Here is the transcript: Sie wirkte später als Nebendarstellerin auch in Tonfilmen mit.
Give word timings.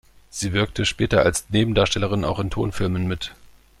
Sie 0.31 0.51
wirkte 0.51 0.85
später 0.87 1.21
als 1.21 1.47
Nebendarstellerin 1.51 2.25
auch 2.25 2.39
in 2.39 2.49
Tonfilmen 2.49 3.05
mit. 3.07 3.35